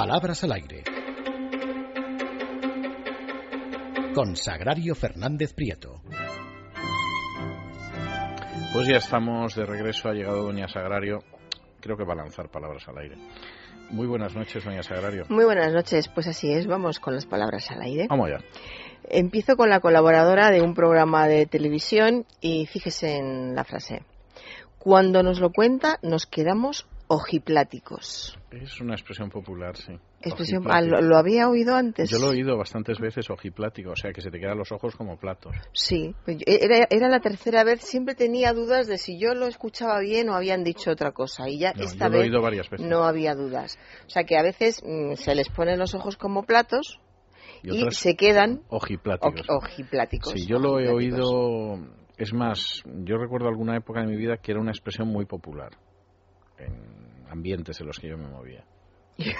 Palabras 0.00 0.42
al 0.44 0.52
aire. 0.52 0.82
Con 4.14 4.34
Sagrario 4.34 4.94
Fernández 4.94 5.52
Prieto. 5.52 6.00
Pues 8.72 8.88
ya 8.88 8.96
estamos 8.96 9.54
de 9.54 9.66
regreso, 9.66 10.08
ha 10.08 10.14
llegado 10.14 10.44
Doña 10.44 10.68
Sagrario. 10.68 11.18
Creo 11.82 11.98
que 11.98 12.04
va 12.04 12.14
a 12.14 12.16
lanzar 12.16 12.48
palabras 12.48 12.88
al 12.88 12.96
aire. 12.96 13.16
Muy 13.90 14.06
buenas 14.06 14.34
noches, 14.34 14.64
Doña 14.64 14.82
Sagrario. 14.82 15.26
Muy 15.28 15.44
buenas 15.44 15.70
noches, 15.74 16.08
pues 16.08 16.26
así 16.28 16.50
es, 16.50 16.66
vamos 16.66 16.98
con 16.98 17.14
las 17.14 17.26
palabras 17.26 17.70
al 17.70 17.82
aire. 17.82 18.06
Vamos 18.08 18.30
ya. 18.30 18.38
Empiezo 19.04 19.54
con 19.58 19.68
la 19.68 19.80
colaboradora 19.80 20.50
de 20.50 20.62
un 20.62 20.72
programa 20.72 21.28
de 21.28 21.44
televisión 21.44 22.24
y 22.40 22.64
fíjese 22.64 23.18
en 23.18 23.54
la 23.54 23.64
frase. 23.64 24.02
Cuando 24.78 25.22
nos 25.22 25.40
lo 25.40 25.50
cuenta, 25.52 25.98
nos 26.00 26.24
quedamos 26.24 26.86
ojipláticos. 27.10 28.38
Es 28.52 28.80
una 28.80 28.94
expresión 28.94 29.30
popular, 29.30 29.76
sí. 29.76 29.92
Expresión, 30.22 30.62
ah, 30.70 30.80
¿lo, 30.80 31.00
¿lo, 31.00 31.16
había 31.16 31.48
oído 31.48 31.74
antes? 31.74 32.08
Yo 32.08 32.18
lo 32.18 32.26
he 32.26 32.36
oído 32.36 32.56
bastantes 32.56 33.00
veces, 33.00 33.28
ojiplático, 33.30 33.90
o 33.90 33.96
sea, 33.96 34.12
que 34.12 34.20
se 34.20 34.30
te 34.30 34.38
quedan 34.38 34.58
los 34.58 34.70
ojos 34.70 34.94
como 34.94 35.18
platos. 35.18 35.56
Sí, 35.72 36.14
pues 36.24 36.38
era, 36.46 36.86
era, 36.88 37.08
la 37.08 37.18
tercera 37.18 37.64
vez, 37.64 37.80
siempre 37.80 38.14
tenía 38.14 38.52
dudas 38.52 38.86
de 38.86 38.96
si 38.96 39.18
yo 39.18 39.34
lo 39.34 39.48
escuchaba 39.48 39.98
bien 39.98 40.28
o 40.28 40.34
habían 40.34 40.62
dicho 40.62 40.92
otra 40.92 41.10
cosa, 41.10 41.48
y 41.48 41.58
ya 41.58 41.72
No, 41.74 41.82
esta 41.82 42.06
yo 42.06 42.10
lo 42.10 42.16
he 42.16 42.18
vez 42.20 42.28
oído 42.28 42.42
varias 42.42 42.70
veces. 42.70 42.86
no 42.86 43.02
había 43.02 43.34
dudas. 43.34 43.76
O 44.06 44.10
sea, 44.10 44.22
que 44.22 44.38
a 44.38 44.42
veces 44.42 44.80
mm, 44.86 45.14
se 45.14 45.34
les 45.34 45.48
ponen 45.48 45.80
los 45.80 45.94
ojos 45.96 46.16
como 46.16 46.44
platos 46.44 47.00
Y 47.64 47.90
se 47.90 48.14
quedan 48.14 48.62
Ojipláticos. 48.68 49.46
ojipláticos. 49.48 50.32
Sí, 50.32 50.46
yo 50.46 50.58
lo 50.60 50.78
he 50.78 50.88
oído. 50.88 51.76
Es 52.16 52.32
más, 52.32 52.84
yo 52.84 53.16
recuerdo 53.16 53.48
alguna 53.48 53.76
época 53.76 54.00
de 54.00 54.06
mi 54.06 54.16
vida 54.16 54.36
que 54.36 54.52
era 54.52 54.60
una 54.60 54.70
expresión 54.70 55.08
muy 55.08 55.24
popular 55.24 55.70
en 56.60 56.99
ambientes 57.30 57.80
en 57.80 57.86
los 57.86 57.98
que 57.98 58.08
yo 58.08 58.18
me 58.18 58.28
movía. 58.28 58.64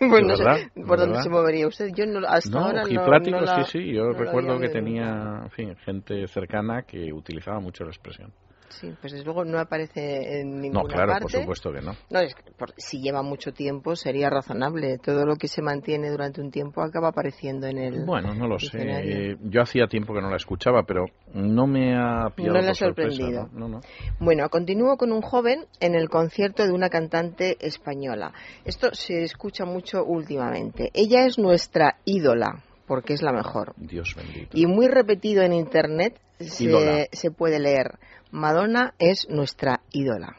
Pues 0.00 0.24
no 0.26 0.34
sé 0.36 0.44
por 0.86 0.98
dónde 0.98 1.22
se 1.22 1.28
movería 1.30 1.68
usted. 1.68 1.90
Yo 1.94 2.04
no, 2.04 2.26
hasta 2.26 2.50
No, 2.50 2.66
ahora 2.66 2.82
no- 2.82 2.88
la- 3.30 3.64
sí, 3.64 3.78
sí. 3.78 3.92
Yo 3.94 4.12
recuerdo 4.12 4.58
que 4.58 4.68
tenía, 4.68 5.40
en 5.44 5.50
fin, 5.50 5.76
gente 5.76 6.26
cercana 6.26 6.82
que 6.82 7.12
utilizaba 7.12 7.60
mucho 7.60 7.84
la 7.84 7.90
expresión. 7.90 8.32
Sí, 8.68 8.92
pues 9.00 9.12
desde 9.12 9.24
luego 9.24 9.44
no 9.44 9.58
aparece 9.60 10.40
en 10.40 10.60
ninguna 10.60 10.82
No, 10.82 10.88
claro, 10.88 11.12
parte. 11.12 11.22
por 11.22 11.30
supuesto 11.30 11.72
que 11.72 11.80
no. 11.80 11.94
No, 12.10 12.20
es 12.20 12.34
por- 12.56 12.72
si 12.76 13.00
lleva 13.00 13.22
mucho 13.22 13.52
tiempo 13.52 13.94
sería 13.94 14.30
razonable. 14.30 14.98
Todo 14.98 15.24
lo 15.26 15.36
que 15.36 15.46
se 15.48 15.62
mantiene 15.62 16.10
durante 16.10 16.40
un 16.40 16.50
tiempo 16.50 16.82
acaba 16.82 17.08
apareciendo 17.08 17.66
en 17.66 17.78
el. 17.78 18.04
Bueno, 18.04 18.34
no 18.34 18.48
lo 18.48 18.58
sé. 18.58 18.76
diccionario. 18.78 19.38
Yo 19.42 19.62
hacía 19.62 19.86
tiempo 19.86 20.12
que 20.14 20.20
no 20.20 20.30
la 20.30 20.36
escuchaba, 20.36 20.82
pero 20.84 21.06
no 21.32 21.66
me 21.66 21.94
ha 21.96 22.30
pillado 22.34 22.54
No 22.56 22.62
le 22.62 22.70
ha 22.70 22.74
sorpresa, 22.74 23.10
sorprendido. 23.16 23.48
No, 23.52 23.68
no. 23.68 23.80
Bueno, 24.18 24.48
continúo 24.48 24.96
con 24.96 25.12
un 25.12 25.22
joven 25.22 25.66
en 25.80 25.94
el 25.94 26.08
concierto 26.08 26.64
de 26.66 26.72
una 26.72 26.88
cantante 26.88 27.56
española. 27.60 28.32
Esto 28.64 28.92
se 28.94 29.22
escucha 29.22 29.64
mucho 29.64 30.04
últimamente. 30.04 30.90
Ella 30.94 31.26
es 31.26 31.38
nuestra 31.38 31.98
ídola, 32.04 32.62
porque 32.86 33.14
es 33.14 33.22
la 33.22 33.32
mejor. 33.32 33.74
Dios 33.76 34.14
bendito. 34.16 34.56
Y 34.56 34.66
muy 34.66 34.88
repetido 34.88 35.42
en 35.42 35.52
internet 35.52 36.20
se, 36.38 37.08
se 37.12 37.30
puede 37.30 37.58
leer. 37.58 37.98
Madonna 38.30 38.94
es 38.98 39.28
nuestra 39.28 39.80
ídola. 39.92 40.36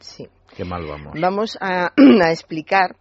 Sí. 0.00 0.28
Qué 0.56 0.64
mal 0.64 0.84
vamos. 0.86 1.14
Vamos 1.18 1.58
a, 1.60 1.92
a 2.22 2.30
explicar 2.30 2.96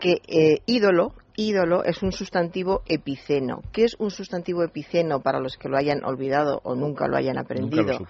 que 0.00 0.20
eh, 0.26 0.58
ídolo, 0.66 1.14
ídolo 1.36 1.84
es 1.84 2.02
un 2.02 2.12
sustantivo 2.12 2.82
epiceno. 2.86 3.62
¿Qué 3.72 3.84
es 3.84 3.96
un 3.98 4.10
sustantivo 4.10 4.62
epiceno 4.62 5.20
para 5.20 5.40
los 5.40 5.56
que 5.56 5.68
lo 5.68 5.76
hayan 5.76 6.04
olvidado 6.04 6.60
o 6.64 6.74
nunca 6.74 7.08
lo 7.08 7.16
hayan 7.16 7.38
aprendido? 7.38 7.82
lo. 7.84 8.06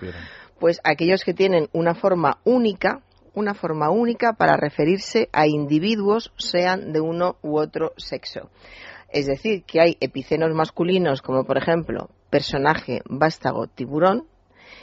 Pues 0.59 0.81
aquellos 0.85 1.25
que 1.25 1.35
tienen 1.35 1.69
una 1.73 1.95
forma 1.95 2.39
única, 2.45 3.03
una 3.35 3.55
forma 3.55 3.91
única 3.91 4.35
para 4.35 4.57
referirse 4.57 5.29
a 5.33 5.47
individuos, 5.47 6.33
sean 6.37 6.93
de 6.93 7.01
uno 7.01 7.37
u 7.43 7.59
otro 7.59 7.93
sexo. 7.97 8.51
Es 9.15 9.27
decir, 9.27 9.63
que 9.63 9.81
hay 9.81 9.97
epicenos 10.01 10.53
masculinos 10.55 11.23
como 11.23 11.45
por 11.45 11.57
ejemplo 11.57 12.11
personaje, 12.31 13.01
vástago, 13.09 13.69
tiburón, 13.69 14.27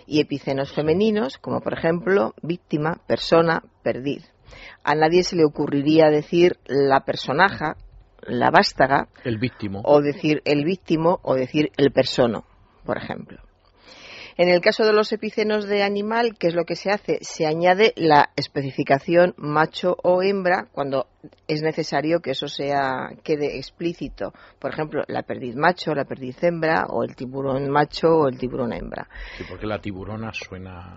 y 0.08 0.22
epicenos 0.22 0.72
femeninos 0.72 1.38
como 1.38 1.60
por 1.60 1.74
ejemplo 1.78 2.34
víctima, 2.42 3.02
persona, 3.08 3.62
perdiz. 3.84 4.24
A 4.86 4.96
nadie 4.96 5.24
se 5.24 5.36
le 5.36 5.44
ocurriría 5.44 6.10
decir 6.10 6.58
la 6.66 7.02
personaja, 7.02 7.76
la 8.22 8.52
vástaga, 8.52 9.10
El 9.26 9.38
víctimo. 9.38 9.82
o 9.84 10.00
decir 10.00 10.42
el 10.46 10.64
víctimo 10.64 11.20
o 11.24 11.36
decir 11.36 11.74
el 11.76 11.92
persono, 11.92 12.46
por 12.86 12.98
ejemplo. 12.98 13.38
En 14.38 14.50
el 14.50 14.62
caso 14.62 14.84
de 14.86 14.94
los 14.94 15.12
epicenos 15.12 15.68
de 15.68 15.84
animal, 15.84 16.36
¿qué 16.40 16.48
es 16.48 16.56
lo 16.56 16.64
que 16.66 16.76
se 16.76 16.90
hace? 16.92 17.20
Se 17.22 17.46
añade 17.46 17.94
la 17.98 18.30
especificación 18.36 19.34
macho 19.38 19.98
o 20.04 20.22
hembra 20.24 20.68
cuando 20.72 21.08
es 21.48 21.62
necesario 21.62 22.20
que 22.22 22.32
eso 22.32 22.48
sea 22.48 23.10
quede 23.24 23.58
explícito. 23.58 24.34
Por 24.60 24.72
ejemplo, 24.72 25.04
la 25.08 25.24
perdiz 25.24 25.56
macho, 25.56 25.94
la 25.94 26.06
perdiz 26.06 26.42
hembra, 26.44 26.86
o 26.90 27.04
el 27.04 27.16
tiburón 27.16 27.70
macho 27.70 28.08
o 28.10 28.28
el 28.28 28.38
tiburón 28.38 28.74
hembra. 28.74 29.08
Sí, 29.38 29.44
porque 29.48 29.68
la 29.68 29.80
tiburona 29.80 30.32
suena, 30.34 30.96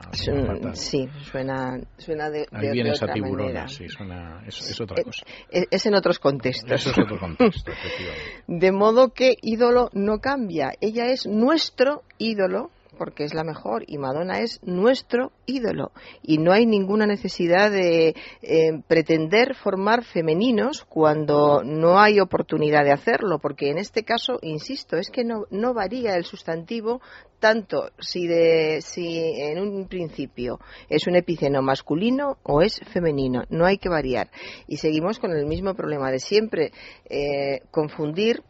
sí, 0.74 1.08
suena, 1.30 1.78
suena 1.98 2.30
de, 2.30 2.46
Ahí 2.52 2.66
de- 2.68 2.72
viene 2.72 2.90
de 2.90 2.94
esa 2.94 3.04
otra 3.06 3.14
tiburona, 3.14 3.44
manera. 3.44 3.68
sí, 3.68 3.88
suena, 3.88 4.42
es, 4.46 4.70
es 4.70 4.80
otra 4.80 4.96
Eh, 5.00 5.04
cosa. 5.04 5.24
Es, 5.50 5.66
es 5.70 5.86
en 5.86 5.94
otros 5.94 6.18
contextos. 6.18 6.70
Eso 6.70 6.90
es 6.90 6.98
otro 6.98 7.18
contexto, 7.18 7.70
efectivamente. 7.72 8.42
De 8.46 8.72
modo 8.72 9.12
que 9.12 9.36
ídolo 9.42 9.90
no 9.92 10.18
cambia. 10.20 10.72
Ella 10.80 11.06
es 11.06 11.26
nuestro 11.26 12.02
ídolo 12.18 12.70
porque 12.94 13.24
es 13.24 13.34
la 13.34 13.44
mejor 13.44 13.84
y 13.86 13.98
Madonna 13.98 14.40
es 14.40 14.60
nuestro 14.62 15.32
ídolo. 15.46 15.92
Y 16.22 16.38
no 16.38 16.52
hay 16.52 16.66
ninguna 16.66 17.06
necesidad 17.06 17.70
de 17.70 18.14
eh, 18.42 18.82
pretender 18.86 19.54
formar 19.54 20.04
femeninos 20.04 20.84
cuando 20.84 21.62
no 21.64 22.00
hay 22.00 22.20
oportunidad 22.20 22.84
de 22.84 22.92
hacerlo 22.92 23.38
porque 23.38 23.70
en 23.70 23.78
este 23.78 24.04
caso 24.04 24.38
insisto 24.42 24.96
es 24.96 25.10
que 25.10 25.24
no, 25.24 25.46
no 25.50 25.74
varía 25.74 26.14
el 26.16 26.24
sustantivo 26.24 27.00
tanto 27.40 27.90
si 27.98 28.26
de 28.26 28.80
si 28.80 29.18
en 29.18 29.60
un 29.60 29.86
principio 29.86 30.60
es 30.88 31.06
un 31.06 31.14
epiceno 31.14 31.60
masculino 31.60 32.38
o 32.42 32.62
es 32.62 32.80
femenino. 32.92 33.44
No 33.50 33.66
hay 33.66 33.76
que 33.76 33.90
variar. 33.90 34.30
Y 34.66 34.78
seguimos 34.78 35.18
con 35.18 35.32
el 35.32 35.44
mismo 35.44 35.74
problema 35.74 36.10
de 36.10 36.20
siempre 36.20 36.72
eh, 37.04 37.60
confundir 37.70 38.42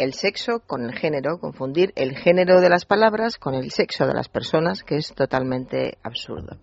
el 0.00 0.14
sexo 0.14 0.60
con 0.66 0.82
el 0.82 0.94
género, 0.94 1.38
confundir 1.38 1.92
el 1.94 2.16
género 2.16 2.62
de 2.62 2.70
las 2.70 2.86
palabras 2.86 3.36
con 3.36 3.54
el 3.54 3.70
sexo 3.70 4.06
de 4.06 4.14
las 4.14 4.28
personas, 4.28 4.82
que 4.82 4.96
es 4.96 5.14
totalmente 5.14 5.98
absurdo. 6.02 6.56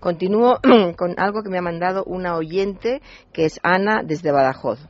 Continúo 0.00 0.58
con 0.96 1.14
algo 1.18 1.42
que 1.42 1.50
me 1.50 1.58
ha 1.58 1.62
mandado 1.62 2.04
una 2.04 2.36
oyente, 2.36 3.02
que 3.32 3.44
es 3.44 3.60
Ana 3.62 4.02
desde 4.02 4.32
Badajoz. 4.32 4.80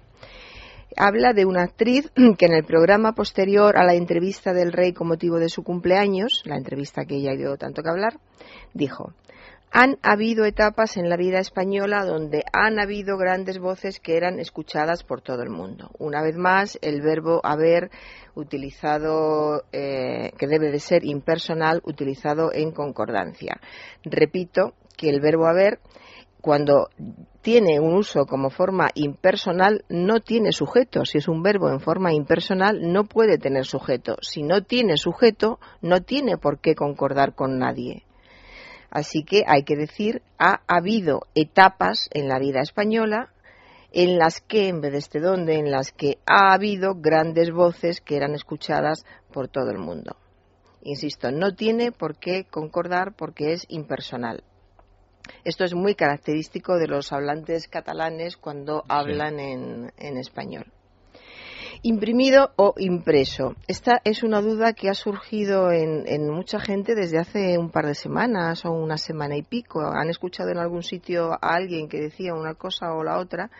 Habla 0.97 1.33
de 1.33 1.45
una 1.45 1.65
actriz 1.65 2.11
que 2.39 2.47
en 2.47 2.53
el 2.53 2.65
programa 2.65 3.15
posterior 3.15 3.77
a 3.77 3.85
la 3.85 3.95
entrevista 3.95 4.53
del 4.53 4.73
rey 4.73 4.93
con 4.93 5.09
motivo 5.09 5.41
de 5.41 5.49
su 5.49 5.65
cumpleaños, 5.65 6.43
la 6.45 6.57
entrevista 6.57 7.05
que 7.05 7.17
ella 7.17 7.35
dio 7.37 7.57
tanto 7.57 7.83
que 7.83 7.91
hablar, 7.91 8.21
dijo, 8.75 9.13
han 9.71 9.99
habido 10.03 10.45
etapas 10.45 10.97
en 10.97 11.09
la 11.09 11.17
vida 11.17 11.39
española 11.39 12.05
donde 12.05 12.43
han 12.53 12.81
habido 12.81 13.19
grandes 13.19 13.59
voces 13.59 14.01
que 14.01 14.17
eran 14.17 14.39
escuchadas 14.39 15.05
por 15.05 15.21
todo 15.21 15.43
el 15.43 15.51
mundo. 15.51 15.91
Una 15.99 16.23
vez 16.23 16.37
más, 16.37 16.79
el 16.81 17.03
verbo 17.03 17.41
haber 17.45 17.91
utilizado, 18.35 19.65
eh, 19.73 20.33
que 20.39 20.47
debe 20.47 20.71
de 20.71 20.81
ser 20.81 21.05
impersonal, 21.05 21.83
utilizado 21.85 22.53
en 22.53 22.73
concordancia. 22.73 23.61
Repito 24.05 24.73
que 24.97 25.11
el 25.11 25.21
verbo 25.21 25.47
haber, 25.47 25.81
cuando 26.41 26.89
tiene 27.43 27.79
un 27.79 27.95
uso 27.95 28.27
como 28.27 28.51
forma 28.51 28.89
impersonal, 28.95 29.85
no 29.89 30.21
tiene 30.21 30.53
sujeto. 30.53 31.05
Si 31.05 31.19
es 31.19 31.29
un 31.29 31.43
verbo 31.43 31.69
en 31.69 31.81
forma 31.81 32.13
impersonal, 32.13 32.81
no 32.81 33.05
puede 33.05 33.39
tener 33.39 33.67
sujeto. 33.67 34.17
Si 34.23 34.43
no 34.43 34.63
tiene 34.63 34.97
sujeto, 34.97 35.59
no 35.83 36.01
tiene 36.03 36.39
por 36.39 36.59
qué 36.61 36.75
concordar 36.75 37.35
con 37.35 37.59
nadie. 37.59 38.05
Así 38.91 39.23
que 39.23 39.45
hay 39.47 39.65
que 39.65 39.77
decir, 39.77 40.23
ha 40.39 40.63
habido 40.67 41.23
etapas 41.35 42.09
en 42.13 42.29
la 42.29 42.39
vida 42.39 42.61
española 42.61 43.31
en 43.93 44.19
las 44.19 44.41
que, 44.41 44.69
en 44.69 44.81
vez 44.81 44.93
de 44.93 44.99
este 44.99 45.21
donde, 45.21 45.57
en 45.57 45.71
las 45.71 45.93
que 45.93 46.19
ha 46.27 46.53
habido 46.53 46.95
grandes 46.95 47.51
voces 47.51 48.01
que 48.01 48.17
eran 48.17 48.35
escuchadas 48.35 49.05
por 49.33 49.49
todo 49.49 49.71
el 49.71 49.79
mundo. 49.79 50.17
Insisto, 50.83 51.31
no 51.31 51.55
tiene 51.55 51.93
por 51.93 52.19
qué 52.19 52.45
concordar 52.45 53.15
porque 53.17 53.53
es 53.53 53.67
impersonal. 53.69 54.45
Esto 55.45 55.65
es 55.65 55.75
muy 55.75 55.95
característico 55.95 56.77
de 56.77 56.87
los 56.87 57.13
hablantes 57.13 57.69
catalanes 57.69 58.37
cuando 58.37 58.85
hablan 58.89 59.39
en, 59.41 59.93
en 59.99 60.17
español. 60.17 60.73
Imprimido 61.83 62.51
o 62.57 62.75
impreso. 62.79 63.55
Esta 63.69 64.01
es 64.03 64.25
una 64.25 64.41
duda 64.41 64.73
que 64.73 64.89
ha 64.89 64.95
surgido 64.95 65.71
en, 65.71 66.29
mucha 66.29 66.59
gente 66.59 66.97
desde 66.97 67.19
hace 67.19 67.57
un 67.57 67.71
par 67.71 67.87
de 67.87 67.95
semanas 67.95 68.65
o 68.65 68.73
una 68.73 68.99
semana 68.99 69.37
y 69.37 69.43
pico. 69.43 69.81
Han 69.81 70.11
escuchado 70.11 70.51
en 70.51 70.59
algún 70.59 70.83
sitio 70.83 71.33
a 71.33 71.55
alguien 71.55 71.89
que 71.89 72.01
decía 72.01 72.35
una 72.35 72.55
cosa 72.55 72.93
o 72.95 73.05
la 73.05 73.19
otra 73.19 73.51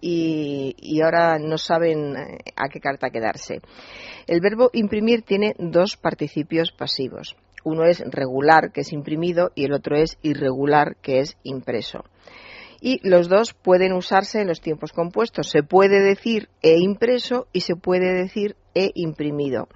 y, 0.00 0.74
y 0.78 1.00
ahora 1.00 1.38
no 1.38 1.56
saben 1.56 2.16
eh, 2.16 2.38
a 2.56 2.68
qué 2.68 2.80
carta 2.80 3.10
quedarse. 3.10 3.60
El 4.26 4.40
verbo 4.40 4.70
imprimir 4.72 5.22
tiene 5.22 5.54
dos 5.56 5.96
participios 5.96 6.72
pasivos. 6.72 7.36
Uno 7.62 7.84
es 7.84 8.00
regular, 8.00 8.72
que 8.72 8.82
es 8.82 8.92
imprimido, 8.92 9.52
y 9.54 9.64
el 9.64 9.72
otro 9.72 9.96
es 9.96 10.18
irregular, 10.22 10.96
que 10.96 11.20
es 11.20 11.38
impreso. 11.44 12.04
Y 12.84 13.00
los 13.02 13.30
dos 13.30 13.54
pueden 13.54 13.94
usarse 13.94 14.42
en 14.42 14.46
los 14.46 14.60
tiempos 14.60 14.92
compuestos. 14.92 15.48
Se 15.48 15.62
puede 15.62 16.02
decir 16.02 16.50
he 16.60 16.78
impreso 16.78 17.46
y 17.50 17.60
se 17.60 17.76
puede 17.76 18.12
decir 18.12 18.56
he 18.74 18.90
imprimido. 18.94 19.68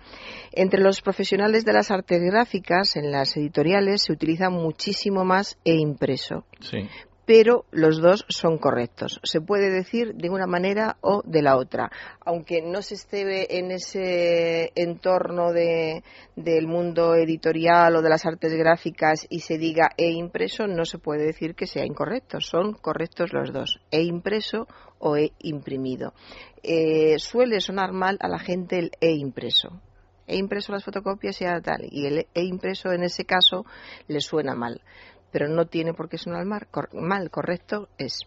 Entre 0.52 0.78
los 0.78 1.00
profesionales 1.00 1.64
de 1.64 1.72
las 1.72 1.90
artes 1.90 2.20
gráficas, 2.20 2.96
en 2.96 3.10
las 3.10 3.34
editoriales, 3.38 4.02
se 4.02 4.12
utiliza 4.12 4.50
muchísimo 4.50 5.25
más 5.25 5.56
he 5.64 5.76
impreso. 5.76 6.44
Sí 6.60 6.87
pero 7.28 7.66
los 7.72 8.00
dos 8.00 8.25
son 8.30 8.56
correctos. 8.56 9.20
Se 9.22 9.42
puede 9.42 9.69
decir 9.69 10.14
de 10.14 10.30
una 10.30 10.46
manera 10.46 10.96
o 11.02 11.20
de 11.26 11.42
la 11.42 11.58
otra. 11.58 11.90
Aunque 12.25 12.62
no 12.62 12.80
se 12.80 12.94
esté 12.94 13.58
en 13.58 13.70
ese 13.70 14.72
entorno 14.75 15.52
de, 15.52 16.02
del 16.36 16.66
mundo 16.66 17.14
editorial 17.16 17.96
o 17.96 18.00
de 18.00 18.08
las 18.08 18.25
artes 18.25 18.54
gráficas 18.54 19.26
y 19.28 19.40
se 19.40 19.58
diga 19.58 19.90
he 19.98 20.10
impreso, 20.10 20.66
no 20.66 20.86
se 20.86 20.98
puede 20.98 21.26
decir 21.26 21.54
que 21.54 21.66
sea 21.66 21.84
incorrecto. 21.84 22.40
Son 22.40 22.72
correctos 22.72 23.34
los 23.34 23.52
dos. 23.52 23.78
He 23.90 24.04
impreso 24.04 24.66
o 24.98 25.19
he 25.19 25.32
imprimido. 25.40 26.14
Eh, 26.62 27.19
suele 27.19 27.60
sonar 27.60 27.92
mal 27.92 28.16
a 28.20 28.28
la 28.28 28.38
gente 28.38 28.78
el 28.78 28.92
he 29.02 29.12
impreso 29.12 29.82
he 30.30 30.36
impreso 30.36 30.72
las 30.72 30.84
fotocopias 30.84 31.40
y 31.40 31.46
tal, 31.62 31.88
y 31.90 32.04
el 32.04 32.26
he 32.34 32.42
impreso 32.42 32.92
en 32.92 33.02
ese 33.02 33.25
caso 33.25 33.64
le 34.08 34.20
suena 34.20 34.54
mal 34.54 34.82
pero 35.30 35.48
no 35.48 35.66
tiene 35.66 35.94
por 35.94 36.08
qué 36.08 36.19
sonar 36.19 36.44
mal, 36.44 36.69
mal 36.92 37.30
correcto 37.30 37.88
es. 37.98 38.20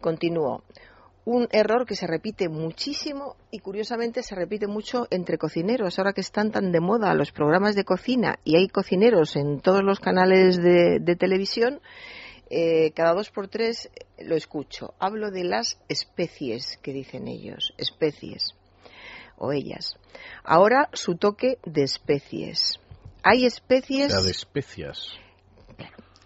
Continúo. 0.00 0.62
Un 1.24 1.48
error 1.50 1.86
que 1.86 1.96
se 1.96 2.06
repite 2.06 2.48
muchísimo 2.48 3.34
y 3.50 3.58
curiosamente 3.58 4.22
se 4.22 4.36
repite 4.36 4.68
mucho 4.68 5.08
entre 5.10 5.38
cocineros. 5.38 5.98
Ahora 5.98 6.12
que 6.12 6.20
están 6.20 6.52
tan 6.52 6.70
de 6.70 6.80
moda 6.80 7.14
los 7.14 7.32
programas 7.32 7.74
de 7.74 7.84
cocina 7.84 8.38
y 8.44 8.56
hay 8.56 8.68
cocineros 8.68 9.34
en 9.34 9.60
todos 9.60 9.82
los 9.82 9.98
canales 9.98 10.56
de, 10.56 11.16
televisión, 11.18 11.80
eh, 12.48 12.92
cada 12.92 13.12
dos 13.12 13.30
por 13.30 13.48
tres 13.48 13.90
lo 14.20 14.36
escucho. 14.36 14.94
Hablo 15.00 15.32
de 15.32 15.42
las 15.42 15.80
especies 15.88 16.78
que 16.80 16.92
dicen 16.92 17.26
ellos, 17.26 17.74
especies 17.76 18.54
o 19.36 19.50
ellas. 19.50 19.96
Ahora 20.44 20.88
su 20.92 21.16
toque 21.16 21.58
de 21.64 21.82
especies. 21.82 22.78
Hay 23.24 23.46
especies. 23.46 24.12
La 24.12 24.22
de 24.22 24.30
especias. 24.30 25.18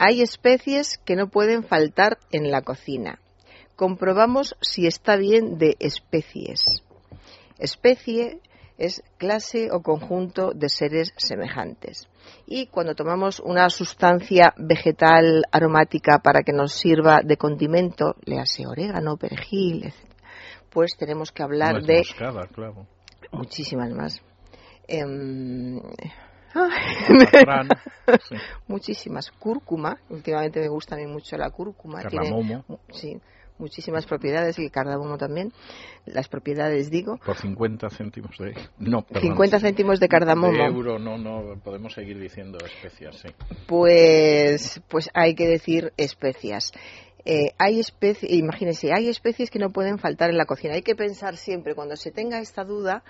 Hay 0.03 0.23
especies 0.23 0.97
que 1.05 1.15
no 1.15 1.29
pueden 1.29 1.63
faltar 1.63 2.17
en 2.33 2.51
la 2.51 2.63
cocina. 2.63 3.19
Comprobamos 3.77 4.57
si 4.63 4.87
está 4.87 5.17
bien 5.17 5.59
de 5.59 5.77
especies. 5.79 6.83
Especie 7.59 8.41
es 8.79 9.03
clase 9.19 9.69
o 9.71 9.83
conjunto 9.83 10.53
de 10.55 10.71
seres 10.71 11.13
semejantes. 11.19 12.09
Y 12.47 12.69
cuando 12.69 12.95
tomamos 12.95 13.41
una 13.41 13.69
sustancia 13.69 14.55
vegetal 14.57 15.45
aromática 15.53 16.21
para 16.21 16.41
que 16.45 16.55
nos 16.55 16.73
sirva 16.73 17.21
de 17.23 17.37
condimento, 17.37 18.17
le 18.25 18.39
hace 18.39 18.67
orégano, 18.67 19.19
perejil, 19.19 19.85
etc., 19.85 19.95
pues 20.71 20.97
tenemos 20.97 21.31
que 21.31 21.43
hablar 21.43 21.83
de 21.83 22.05
muchísimas 23.33 23.91
más. 23.91 24.23
Muchísimas. 28.67 29.31
Cúrcuma, 29.31 29.99
últimamente 30.09 30.61
me 30.61 30.69
gusta 30.69 30.95
a 30.95 30.99
mí 30.99 31.07
mucho 31.07 31.37
la 31.37 31.51
cúrcuma. 31.51 32.03
Cardamomo. 32.03 32.65
sí, 32.93 33.21
muchísimas 33.59 34.07
propiedades 34.07 34.59
y 34.59 34.65
el 34.65 34.71
cardamomo 34.71 35.17
también. 35.17 35.53
Las 36.07 36.29
propiedades, 36.29 36.91
digo. 36.91 37.19
Por 37.25 37.37
50 37.37 37.91
céntimos 37.91 38.37
de. 38.39 38.55
No, 38.79 39.07
50 39.21 39.61
céntimos 39.61 40.01
de 40.01 40.09
cardamomo. 40.09 40.57
De 40.57 40.65
euro, 40.65 40.99
no, 40.99 41.19
no, 41.19 41.61
podemos 41.63 41.93
seguir 41.93 42.19
diciendo 42.19 42.59
especias, 42.65 43.17
sí. 43.17 43.29
Pues, 43.67 44.83
pues 44.89 45.11
hay 45.15 45.35
que 45.35 45.47
decir 45.47 45.93
especias. 45.97 46.73
Eh, 47.25 47.53
hay 47.59 47.81
especies, 47.81 48.33
imagínense, 48.33 48.93
hay 48.93 49.09
especies 49.09 49.51
que 49.51 49.59
no 49.59 49.71
pueden 49.71 49.99
faltar 49.99 50.31
en 50.31 50.39
la 50.39 50.47
cocina. 50.47 50.75
Hay 50.75 50.83
que 50.83 50.95
pensar 50.95 51.37
siempre, 51.37 51.75
cuando 51.75 51.97
se 51.97 52.11
tenga 52.11 52.39
esta 52.41 52.65
duda, 52.65 53.03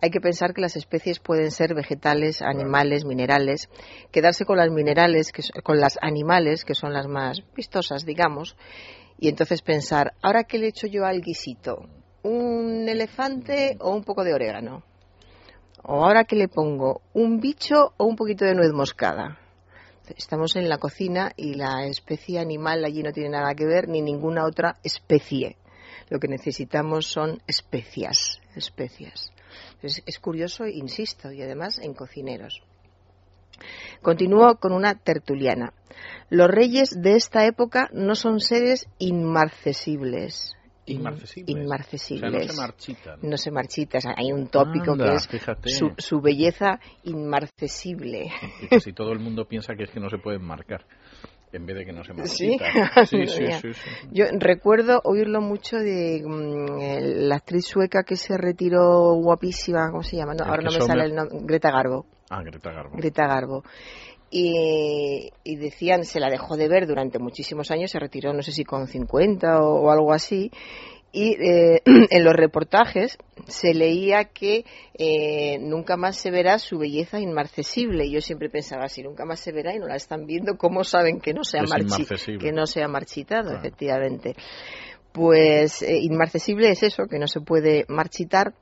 hay 0.00 0.10
que 0.10 0.20
pensar 0.20 0.54
que 0.54 0.60
las 0.60 0.76
especies 0.76 1.18
pueden 1.18 1.50
ser 1.50 1.74
vegetales, 1.74 2.42
animales, 2.42 3.04
minerales. 3.04 3.68
Quedarse 4.12 4.44
con 4.44 4.56
las 4.56 4.70
minerales, 4.70 5.32
que, 5.32 5.42
con 5.62 5.80
las 5.80 5.98
animales, 6.00 6.64
que 6.64 6.74
son 6.74 6.92
las 6.92 7.06
más 7.06 7.42
vistosas, 7.54 8.04
digamos, 8.04 8.56
y 9.18 9.28
entonces 9.28 9.62
pensar, 9.62 10.14
¿ahora 10.22 10.44
qué 10.44 10.58
le 10.58 10.68
echo 10.68 10.86
yo 10.86 11.04
al 11.04 11.20
guisito? 11.20 11.88
¿Un 12.22 12.88
elefante 12.88 13.76
o 13.80 13.94
un 13.94 14.04
poco 14.04 14.24
de 14.24 14.34
orégano? 14.34 14.82
¿O 15.82 16.04
ahora 16.04 16.24
qué 16.24 16.36
le 16.36 16.48
pongo? 16.48 17.02
¿Un 17.14 17.40
bicho 17.40 17.92
o 17.96 18.04
un 18.04 18.16
poquito 18.16 18.44
de 18.44 18.54
nuez 18.54 18.72
moscada? 18.72 19.38
Estamos 20.16 20.56
en 20.56 20.68
la 20.68 20.78
cocina 20.78 21.32
y 21.36 21.54
la 21.54 21.86
especie 21.86 22.38
animal 22.38 22.84
allí 22.84 23.02
no 23.02 23.12
tiene 23.12 23.30
nada 23.30 23.54
que 23.54 23.66
ver 23.66 23.88
ni 23.88 24.02
ninguna 24.02 24.44
otra 24.44 24.76
especie. 24.82 25.56
Lo 26.08 26.20
que 26.20 26.28
necesitamos 26.28 27.06
son 27.06 27.42
especias, 27.46 28.40
especias. 28.54 29.32
Es, 29.82 30.18
curioso, 30.18 30.66
insisto, 30.66 31.32
y 31.32 31.42
además 31.42 31.78
en 31.78 31.94
cocineros. 31.94 32.62
Continúo 34.02 34.56
con 34.56 34.72
una 34.72 34.94
tertuliana. 34.94 35.72
Los 36.28 36.48
reyes 36.48 36.90
de 37.00 37.14
esta 37.14 37.46
época 37.46 37.88
no 37.92 38.14
son 38.14 38.40
seres 38.40 38.86
inmarcesibles 38.98 40.55
inmarcesibles. 40.86 42.32
no 42.32 42.40
se 42.40 42.56
marchitan. 42.56 43.18
No 43.22 43.36
se 43.36 43.50
marchitan. 43.50 44.02
hay 44.16 44.32
un 44.32 44.48
tópico 44.48 44.96
que 44.96 45.14
es 45.14 45.82
su, 45.98 46.20
belleza 46.20 46.80
inmarcesible. 47.04 48.30
Y 48.62 48.68
casi 48.68 48.92
todo 48.92 49.12
el 49.12 49.18
mundo 49.18 49.46
piensa 49.46 49.74
que 49.74 49.84
es 49.84 49.90
que 49.90 50.00
no 50.00 50.08
se 50.08 50.18
pueden 50.18 50.42
marcar 50.42 50.84
en 51.52 51.64
vez 51.64 51.76
de 51.76 51.86
que 51.86 51.92
no 51.92 52.04
se 52.04 52.12
marchitan. 52.12 52.68
Sí, 53.06 53.26
sí, 53.26 53.46
sí, 53.62 53.68
Yo 54.12 54.26
recuerdo 54.38 55.00
oírlo 55.04 55.40
mucho 55.40 55.76
de 55.76 56.22
mm, 56.24 57.28
la 57.28 57.36
actriz 57.36 57.66
sueca 57.66 58.02
que 58.02 58.16
se 58.16 58.36
retiró 58.36 59.14
guapísima, 59.14 59.90
¿cómo 59.90 60.02
se 60.02 60.16
llama? 60.16 60.34
ahora 60.44 60.62
no 60.62 60.70
me 60.70 60.80
sale 60.80 61.04
el 61.04 61.14
nombre. 61.14 61.38
Greta 61.42 61.70
Garbo. 61.70 62.06
Ah, 62.30 62.42
Greta 62.42 62.72
Garbo. 62.72 62.96
Greta 62.96 63.26
Garbo. 63.26 63.62
Y, 64.30 65.30
decían, 65.44 66.04
se 66.04 66.20
la 66.20 66.28
dejó 66.28 66.56
de 66.56 66.68
ver 66.68 66.86
durante 66.86 67.18
muchísimos 67.18 67.70
años, 67.70 67.90
se 67.90 67.98
retiró 67.98 68.32
no 68.32 68.42
sé 68.42 68.52
si 68.52 68.64
con 68.64 68.86
50 68.86 69.60
o, 69.60 69.90
algo 69.90 70.12
así, 70.12 70.50
y 71.12 71.36
eh, 71.40 71.82
en 72.10 72.24
los 72.24 72.34
reportajes 72.34 73.18
se 73.46 73.72
leía 73.72 74.24
que 74.24 74.64
eh, 74.98 75.58
nunca 75.60 75.96
más 75.96 76.16
se 76.16 76.30
verá 76.30 76.58
su 76.58 76.78
belleza 76.78 77.20
inmarcesible. 77.20 78.04
Y 78.04 78.12
yo 78.12 78.20
siempre 78.20 78.50
pensaba, 78.50 78.88
si 78.88 79.02
nunca 79.02 79.24
más 79.24 79.40
se 79.40 79.52
verá 79.52 79.74
y 79.74 79.78
no 79.78 79.86
la 79.86 79.96
están 79.96 80.26
viendo, 80.26 80.58
¿cómo 80.58 80.84
saben 80.84 81.20
que 81.20 81.32
no 81.32 81.44
se 81.44 81.58
ha, 81.58 81.62
que 82.38 82.52
no 82.52 82.66
se 82.66 82.82
ha 82.82 82.88
marchitado, 82.88 83.54
efectivamente? 83.56 84.34
Pues 85.12 85.80
eh, 85.80 85.96
inmarcesible 86.02 86.68
es 86.68 86.82
eso, 86.82 87.06
que 87.06 87.18
no 87.18 87.28
se 87.28 87.40
puede 87.40 87.86
marchitar 87.88 88.52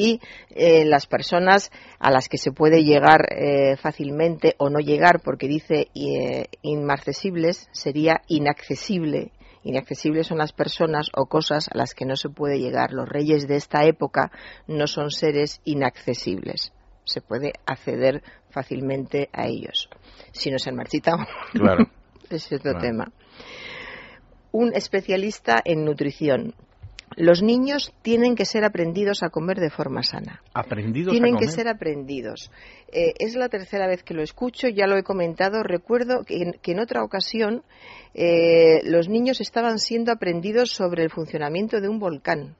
y 0.00 0.20
eh, 0.48 0.86
las 0.86 1.06
personas 1.06 1.70
a 1.98 2.10
las 2.10 2.28
que 2.30 2.38
se 2.38 2.52
puede 2.52 2.84
llegar 2.84 3.26
eh, 3.30 3.76
fácilmente 3.76 4.54
o 4.56 4.70
no 4.70 4.78
llegar 4.78 5.20
porque 5.22 5.46
dice 5.46 5.88
eh, 5.94 6.46
inmarcesibles 6.62 7.68
sería 7.72 8.22
inaccesible. 8.26 9.32
Inaccesibles 9.62 10.26
son 10.26 10.38
las 10.38 10.54
personas 10.54 11.10
o 11.14 11.26
cosas 11.26 11.68
a 11.68 11.76
las 11.76 11.92
que 11.92 12.06
no 12.06 12.16
se 12.16 12.30
puede 12.30 12.58
llegar. 12.58 12.92
Los 12.92 13.06
reyes 13.06 13.46
de 13.46 13.56
esta 13.56 13.84
época 13.84 14.32
no 14.66 14.86
son 14.86 15.10
seres 15.10 15.60
inaccesibles. 15.64 16.72
Se 17.04 17.20
puede 17.20 17.52
acceder 17.66 18.22
fácilmente 18.48 19.28
a 19.34 19.48
ellos. 19.48 19.90
Si 20.32 20.50
no 20.50 20.58
se 20.58 20.70
han 20.70 20.76
marchitado. 20.76 21.18
Claro. 21.52 21.90
es 22.30 22.50
otro 22.52 22.78
tema. 22.78 23.12
Un 24.50 24.74
especialista 24.74 25.60
en 25.62 25.84
nutrición 25.84 26.54
los 27.20 27.42
niños 27.42 27.92
tienen 28.02 28.34
que 28.34 28.44
ser 28.44 28.64
aprendidos 28.64 29.22
a 29.22 29.30
comer 29.30 29.60
de 29.60 29.70
forma 29.70 30.02
sana. 30.02 30.42
¿Aprendidos 30.54 31.12
tienen 31.12 31.36
a 31.36 31.38
que 31.38 31.48
ser 31.48 31.68
aprendidos. 31.68 32.50
Eh, 32.92 33.12
es 33.18 33.34
la 33.36 33.48
tercera 33.48 33.86
vez 33.86 34.02
que 34.02 34.14
lo 34.14 34.22
escucho, 34.22 34.68
ya 34.68 34.86
lo 34.86 34.96
he 34.96 35.02
comentado. 35.02 35.62
Recuerdo 35.62 36.24
que 36.24 36.52
en, 36.62 36.78
otra 36.80 37.04
ocasión 37.04 37.62
eh, 38.14 38.80
los 38.84 39.08
niños 39.08 39.40
estaban 39.40 39.78
siendo 39.78 40.12
aprendidos 40.12 40.70
sobre 40.70 41.02
el 41.02 41.10
funcionamiento 41.10 41.80
de 41.80 41.88
un 41.88 41.98
volcán. 41.98 42.56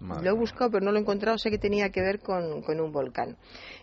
Lo 0.00 0.30
he 0.30 0.32
buscado, 0.32 0.70
pero 0.70 0.84
no 0.84 0.92
lo 0.92 0.98
he 0.98 1.02
encontrado. 1.02 1.36
Sé 1.36 1.50
que 1.50 1.58
tenía 1.58 1.90
que 1.90 2.00
ver 2.00 2.20
con, 2.20 2.64
un 2.66 2.92
volcán. 2.92 3.36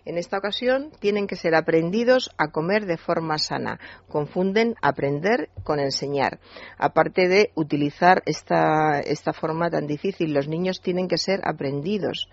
En 0.04 0.18
esta 0.18 0.40
ocasión 0.40 0.92
tienen 1.00 1.28
que 1.28 1.36
ser 1.36 1.54
aprendidos 1.54 2.32
a 2.38 2.48
comer 2.48 2.88
de 2.88 2.98
forma 2.98 3.38
sana. 3.38 3.80
Confunden 4.08 4.76
aprender 4.82 5.50
con 5.64 5.80
enseñar. 5.80 6.40
Aparte 6.80 7.28
de 7.28 7.52
utilizar 7.54 8.24
esta, 8.26 9.00
esta 9.00 9.32
forma 9.32 9.70
tan 9.70 9.86
difícil, 9.86 10.34
los 10.34 10.48
niños 10.48 10.82
tienen 10.82 11.08
que 11.08 11.20
ser 11.20 11.42
aprendidos. 11.44 12.30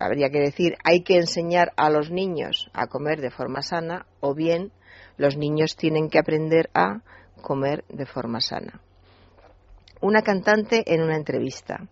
Habría 0.00 0.30
que 0.30 0.40
decir, 0.40 0.76
hay 0.82 1.02
que 1.02 1.18
enseñar 1.18 1.72
a 1.76 1.90
los 1.90 2.10
niños 2.10 2.70
a 2.72 2.86
comer 2.86 3.20
de 3.20 3.30
forma 3.30 3.60
sana 3.60 4.06
o 4.20 4.34
bien 4.34 4.72
los 5.18 5.36
niños 5.36 5.76
tienen 5.76 6.08
que 6.08 6.18
aprender 6.18 6.70
a 6.72 7.02
comer 7.42 7.84
de 7.88 8.06
forma 8.06 8.40
sana. 8.40 8.80
Una 10.00 10.22
cantante 10.22 10.82
en 10.92 11.02
una 11.02 11.16
entrevista 11.16 11.86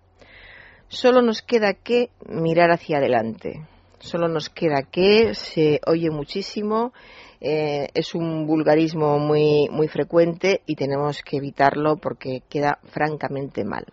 Solo 0.92 1.22
nos 1.22 1.40
queda 1.40 1.72
que 1.72 2.10
mirar 2.28 2.70
hacia 2.70 2.98
adelante. 2.98 3.66
Solo 3.98 4.28
nos 4.28 4.50
queda 4.50 4.82
que 4.82 5.34
se 5.34 5.80
oye 5.86 6.10
muchísimo 6.10 6.92
eh, 7.40 7.88
es 7.94 8.14
un 8.14 8.46
vulgarismo 8.46 9.18
muy, 9.18 9.70
muy 9.70 9.88
frecuente 9.88 10.60
y 10.66 10.76
tenemos 10.76 11.22
que 11.22 11.38
evitarlo 11.38 11.96
porque 11.96 12.42
queda 12.50 12.78
francamente 12.84 13.64
mal. 13.64 13.86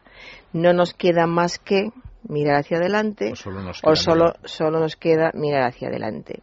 No 0.52 0.74
nos 0.74 0.94
queda 0.94 1.26
más 1.26 1.58
que 1.58 1.90
mirar 2.28 2.58
hacia 2.58 2.80
adelante 2.80 3.32
O 3.32 3.36
solo 3.38 3.62
nos 3.62 3.82
queda 3.82 3.96
solo, 3.96 4.34
solo 4.44 4.80
nos 4.82 4.98
queda 4.98 5.32
mirar 5.34 5.70
hacia 5.70 5.88
adelante. 5.88 6.42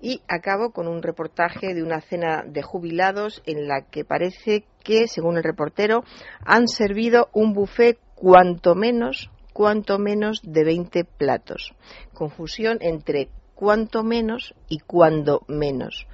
Y 0.00 0.22
acabo 0.28 0.70
con 0.70 0.88
un 0.88 1.02
reportaje 1.02 1.74
de 1.74 1.82
una 1.82 2.00
cena 2.00 2.42
de 2.46 2.62
jubilados 2.62 3.42
en 3.44 3.68
la 3.68 3.82
que 3.82 4.06
parece 4.06 4.64
que, 4.82 5.08
según 5.08 5.36
el 5.36 5.44
reportero, 5.44 6.04
han 6.46 6.68
servido 6.68 7.28
un 7.34 7.52
buffet 7.52 7.98
cuanto 8.14 8.74
menos, 8.74 9.30
cuanto 9.54 9.98
menos 9.98 10.42
de 10.42 10.64
20 10.64 11.04
platos. 11.04 11.72
Confusión 12.12 12.76
entre 12.82 13.30
cuanto 13.54 14.02
menos 14.02 14.54
y 14.68 14.80
cuando 14.80 15.44
menos. 15.48 16.06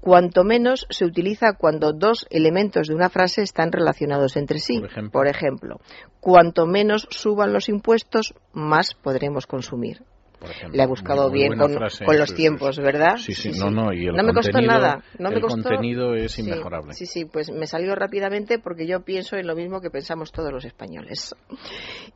Cuanto 0.00 0.44
menos 0.44 0.86
se 0.90 1.04
utiliza 1.04 1.54
cuando 1.54 1.92
dos 1.92 2.26
elementos 2.30 2.88
de 2.88 2.94
una 2.94 3.08
frase 3.08 3.42
están 3.42 3.72
relacionados 3.72 4.36
entre 4.36 4.58
sí. 4.58 4.80
Por 4.80 4.90
ejemplo. 4.90 5.10
Por 5.12 5.26
ejemplo, 5.28 5.80
cuanto 6.20 6.66
menos 6.66 7.08
suban 7.10 7.52
los 7.52 7.68
impuestos, 7.68 8.34
más 8.52 8.94
podremos 8.94 9.46
consumir. 9.46 10.02
Por 10.38 10.50
ejemplo. 10.50 10.76
Le 10.76 10.82
he 10.82 10.86
buscado 10.86 11.22
Muy- 11.22 11.30
muy 11.30 11.38
bien 11.48 11.58
con, 11.58 11.72
frase, 11.74 12.04
con 12.04 12.16
los 12.18 12.28
sí, 12.30 12.34
sí, 12.36 12.42
tiempos, 12.42 12.76
sí. 12.76 12.82
¿verdad? 12.82 13.16
Sí, 13.16 13.32
sí, 13.34 13.50
no, 13.58 13.70
no, 13.70 13.92
y 13.92 14.06
el 14.06 14.14
no 14.14 14.22
me 14.22 14.32
costó 14.32 14.60
nada. 14.60 15.02
No 15.18 15.30
me 15.30 15.36
el 15.36 15.42
costó- 15.42 15.62
contenido 15.62 16.14
es 16.14 16.32
Sí, 16.32 16.42
inmejorable. 16.42 16.94
Sí, 16.94 17.06
sí, 17.06 17.24
pues 17.24 17.50
me 17.50 17.66
salió 17.66 17.94
rápidamente 17.94 18.58
porque 18.58 18.86
yo 18.86 19.00
pienso 19.00 19.36
en 19.36 19.46
lo 19.46 19.54
mismo 19.54 19.80
que 19.80 19.90
pensamos 19.90 20.32
todos 20.32 20.52
los 20.52 20.64
españoles. 20.64 21.34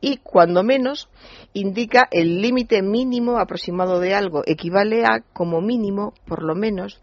Y 0.01 0.17
cuando 0.17 0.63
menos 0.63 1.09
indica 1.53 2.07
el 2.11 2.41
límite 2.41 2.81
mínimo 2.81 3.37
aproximado 3.39 3.99
de 3.99 4.13
algo, 4.13 4.43
equivale 4.45 5.03
a 5.05 5.21
como 5.33 5.61
mínimo, 5.61 6.13
por 6.25 6.43
lo 6.43 6.55
menos, 6.55 7.01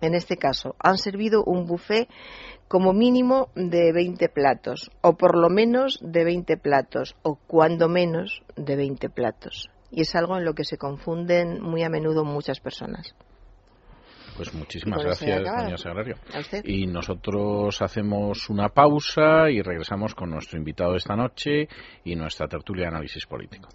en 0.00 0.14
este 0.14 0.36
caso, 0.36 0.76
han 0.78 0.98
servido 0.98 1.42
un 1.44 1.66
buffet 1.66 2.08
como 2.68 2.92
mínimo 2.92 3.48
de 3.54 3.92
20 3.94 4.28
platos, 4.28 4.90
o 5.00 5.16
por 5.16 5.36
lo 5.38 5.48
menos 5.48 5.98
de 6.02 6.22
20 6.24 6.58
platos, 6.58 7.16
o 7.22 7.36
cuando 7.46 7.88
menos 7.88 8.42
de 8.56 8.76
20 8.76 9.08
platos. 9.08 9.70
Y 9.90 10.02
es 10.02 10.14
algo 10.14 10.36
en 10.36 10.44
lo 10.44 10.54
que 10.54 10.64
se 10.64 10.76
confunden 10.76 11.60
muy 11.62 11.82
a 11.82 11.88
menudo 11.88 12.24
muchas 12.24 12.60
personas. 12.60 13.14
Pues 14.36 14.54
muchísimas 14.54 15.00
ya 15.00 15.06
gracias, 15.06 15.42
doña 15.42 15.76
Sagrario. 15.76 16.16
Y 16.62 16.86
nosotros 16.86 17.82
hacemos 17.82 18.48
una 18.48 18.68
pausa 18.68 19.50
y 19.50 19.62
regresamos 19.62 20.14
con 20.14 20.30
nuestro 20.30 20.58
invitado 20.58 20.92
de 20.92 20.98
esta 20.98 21.16
noche 21.16 21.68
y 22.04 22.14
nuestra 22.14 22.46
tertulia 22.46 22.84
de 22.84 22.88
análisis 22.88 23.26
político. 23.26 23.68